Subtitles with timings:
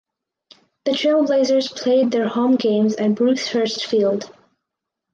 [0.85, 4.31] The Trailblazers played their home games at Bruce Hurst Field.